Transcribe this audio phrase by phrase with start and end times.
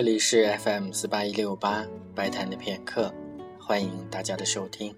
[0.00, 3.12] 这里是 FM 四八一六八白谈的片刻，
[3.60, 4.96] 欢迎大家的收听。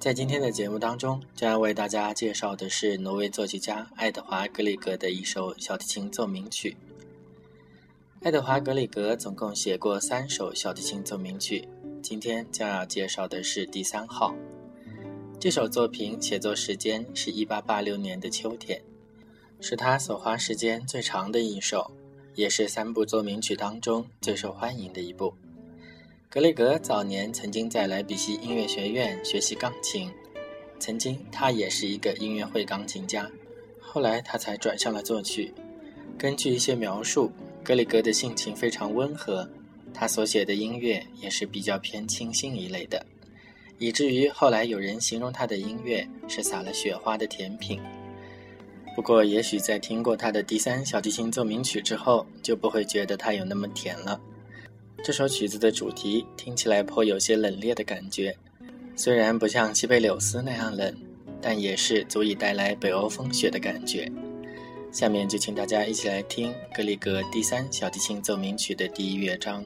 [0.00, 6.76] 在今天的节目当中，将要为大家介绍的是挪威作曲家爱德华·格里格的一首小提琴奏鸣曲。
[8.22, 11.68] 爱德华·格里格总共写过三首小提琴奏鸣曲，
[12.02, 14.34] 今天将要介绍的是第三号。
[15.38, 18.82] 这首作品写作时间是一八八六年的秋天，
[19.60, 21.88] 是他所花时间最长的一首。
[22.34, 25.34] 也是三部奏鸣曲当中最受欢迎的一部。
[26.28, 30.10] 格雷格早年曾经在莱比锡音乐学院学习钢琴，
[30.78, 33.28] 曾经他也是一个音乐会钢琴家，
[33.80, 35.52] 后来他才转向了作曲。
[36.16, 37.32] 根据一些描述，
[37.64, 39.48] 格里格的性情非常温和，
[39.92, 43.04] 他所写的音乐也是比较偏清新一类的，
[43.78, 47.80] 以至于后来有人形容他的音乐是撒了雪花的甜品。
[48.94, 54.20] 不过，也许在听过他的第三小提琴奏鸣曲之后，就不会觉得它有那么甜了。
[55.02, 58.36] 这首曲子的主题听起来颇有些冷冽的感觉，
[58.94, 60.94] 虽然不像西贝柳斯那样冷，
[61.40, 64.10] 但也是足以带来北欧风雪的感觉。
[64.92, 69.64] 下面就请大家一起来听格里格第三小提琴奏鸣曲的第一乐章。